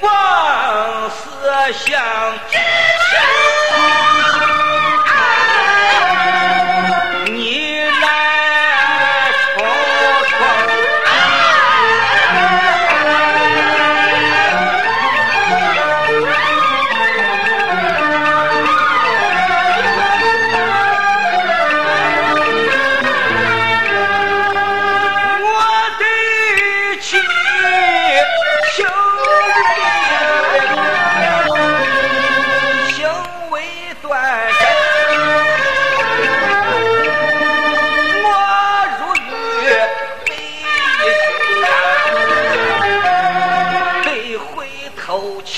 [0.00, 1.48] 放肆
[1.86, 3.45] 想一枪。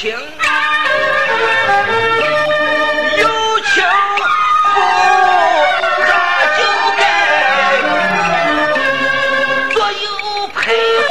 [0.01, 0.17] 情有
[3.63, 3.83] 情
[4.63, 4.75] 夫
[6.07, 6.11] 咱
[6.57, 6.59] 就
[6.97, 7.03] 该
[9.75, 10.07] 左右
[10.55, 10.57] 徘
[11.09, 11.11] 徊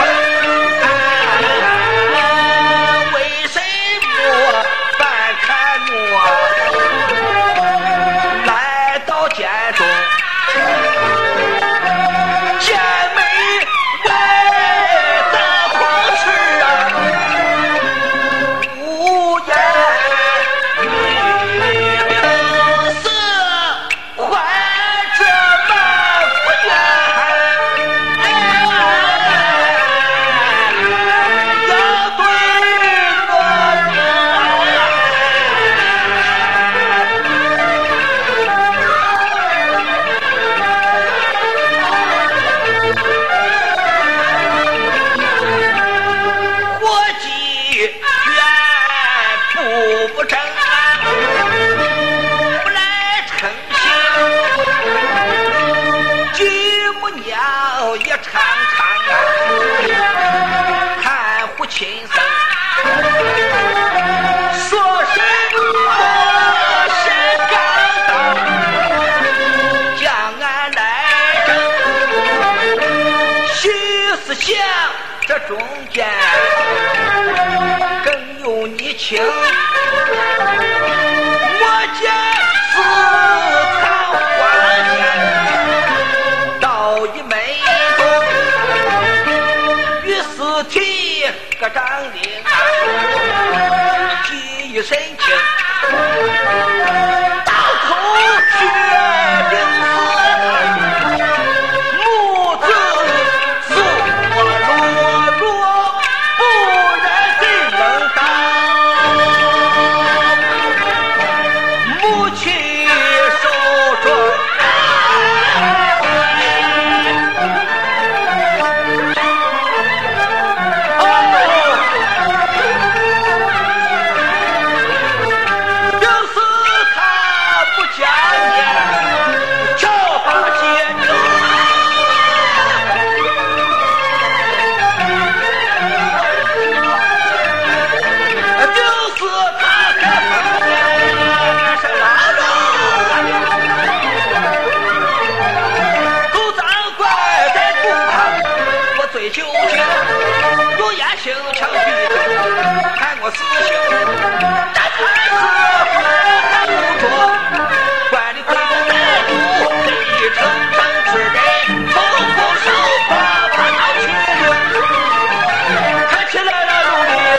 [74.47, 74.55] 相，
[75.27, 75.57] 这中
[75.91, 76.07] 间
[78.05, 79.21] 更有你情。
[81.59, 81.63] 我
[82.01, 82.07] 家
[82.71, 82.75] 四
[83.83, 83.85] 堂
[84.37, 84.39] 花
[84.93, 84.95] 间
[86.61, 87.33] 倒一枚，
[90.05, 90.75] 于是提
[91.59, 91.83] 个张
[92.13, 92.46] 灵。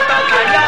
[0.07, 0.58] 到太。